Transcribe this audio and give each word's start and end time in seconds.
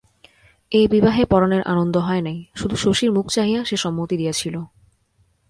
এ 0.71 0.81
বিবাহে 0.87 1.23
পরাণের 1.25 1.63
আনন্দ 1.63 1.95
হয় 1.97 2.21
নাই, 2.21 2.37
শুধু 2.55 2.75
শশীর 2.75 3.09
মুখ 3.11 3.25
চাহিয়া 3.29 3.61
সে 3.65 3.77
সম্মতি 3.77 4.15
দিয়াছিল। 4.17 4.55